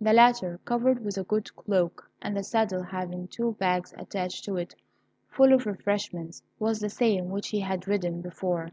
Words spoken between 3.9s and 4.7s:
attached to